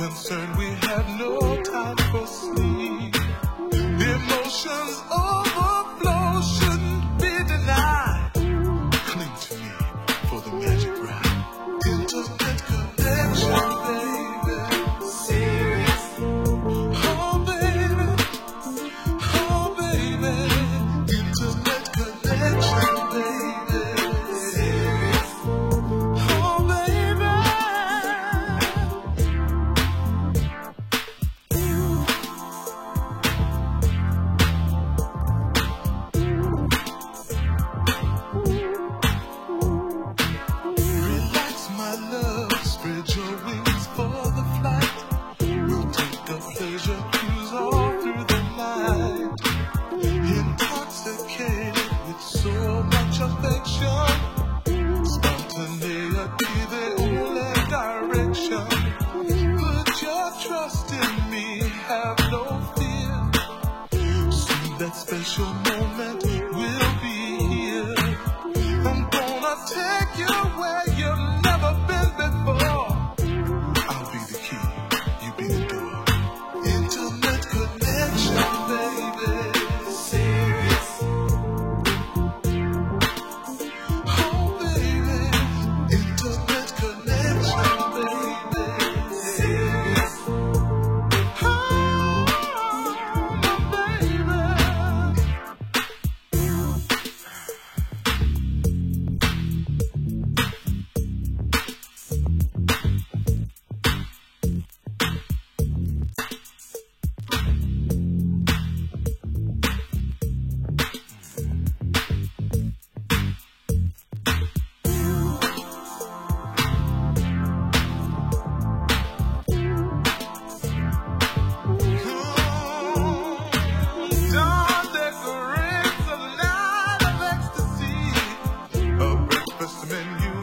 concerned, 0.00 0.56
we 0.56 0.64
have 0.64 1.06
no 1.18 1.62
time 1.62 1.96
for 2.10 2.26
sleep. 2.26 3.14
Emotions 3.72 5.02
all. 5.10 5.49
in 60.92 61.30
me, 61.30 61.58
have 61.88 62.18
no 62.30 62.44
fear. 62.76 63.16
That 64.78 64.94
special 64.94 65.46
moment 65.46 66.22
will 66.24 66.92
be 67.02 67.18
here. 67.54 67.94
I'm 68.88 69.08
gonna 69.10 69.54
take 69.68 70.18
you 70.18 70.26
away. 70.26 70.89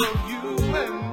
of 0.00 0.30
you 0.30 0.74
and 0.74 1.06
me. 1.06 1.11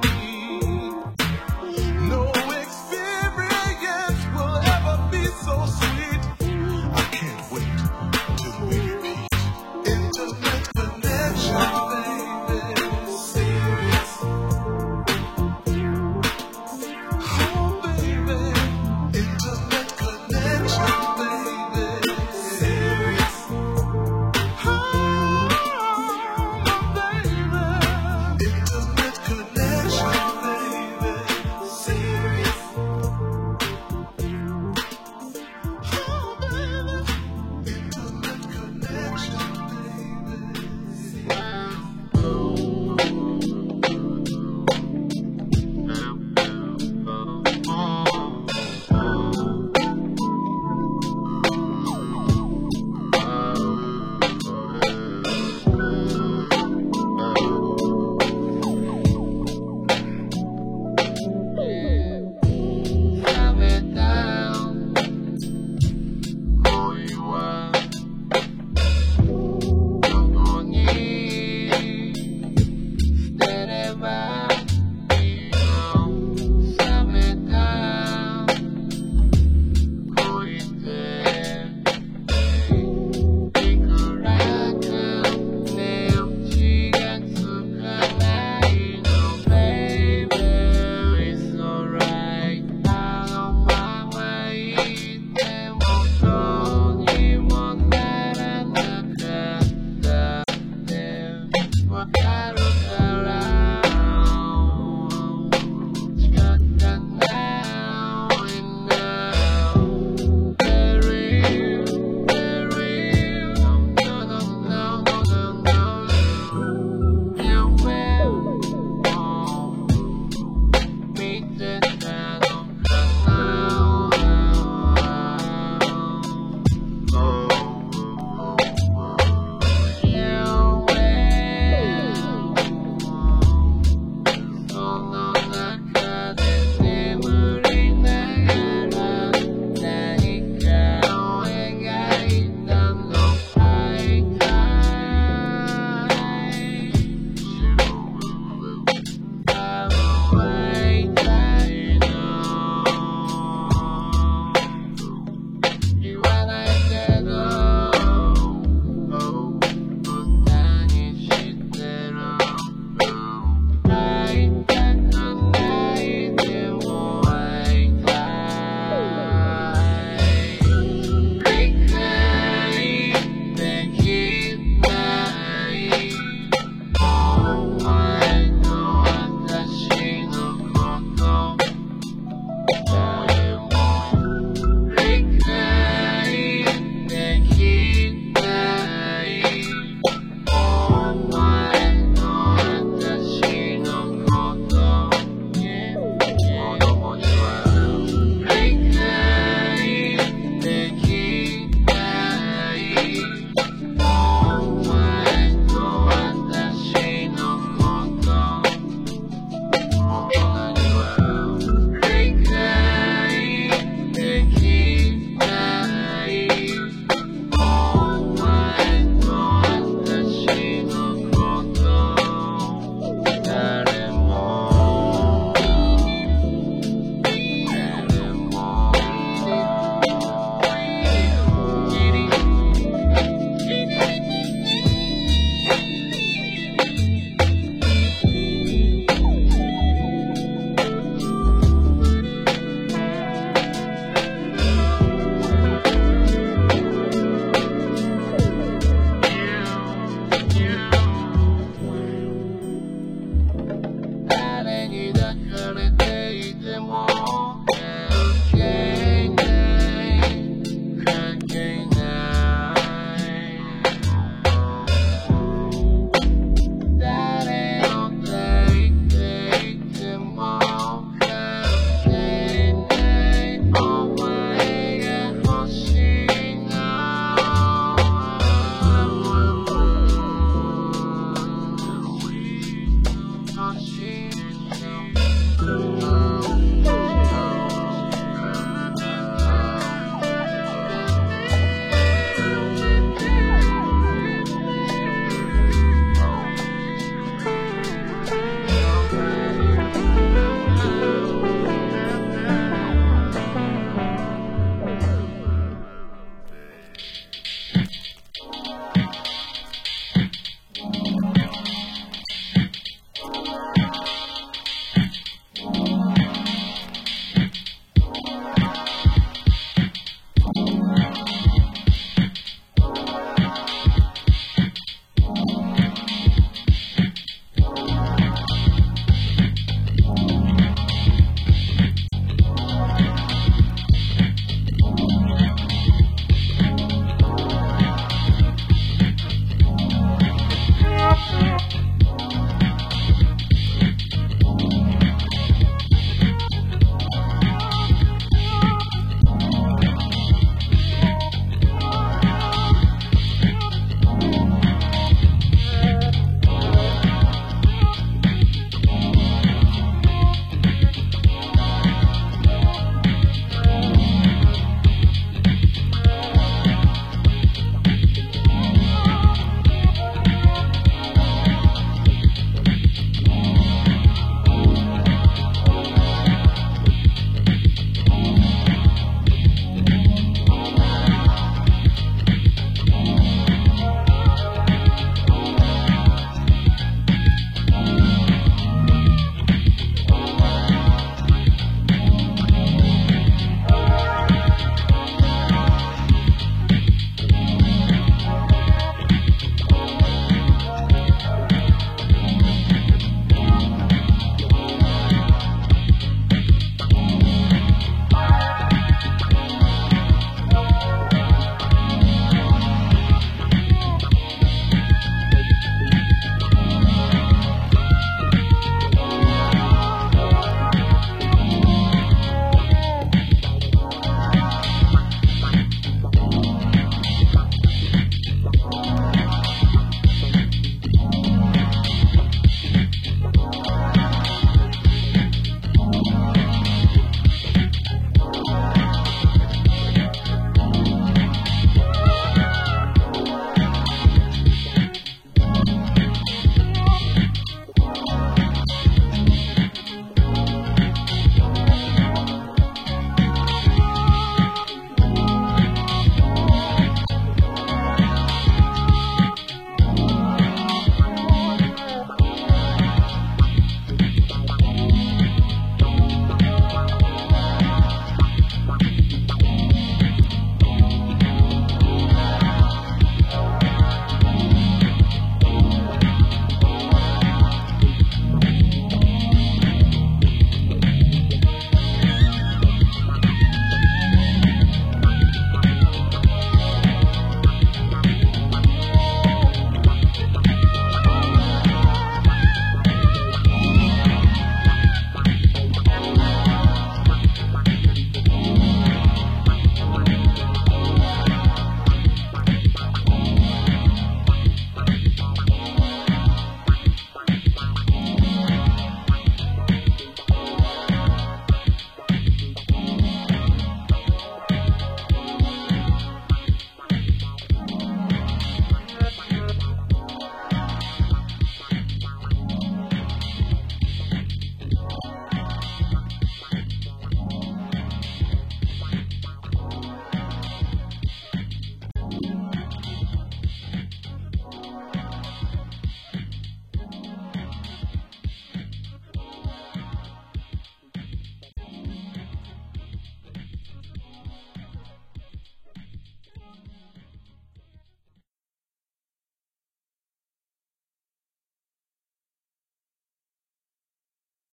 கடைத்தே 255.50 256.12
இஜமோ 256.40 257.02